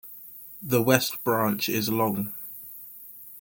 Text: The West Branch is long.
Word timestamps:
The 0.63 0.81
West 0.81 1.23
Branch 1.23 1.69
is 1.69 1.87
long. 1.89 2.33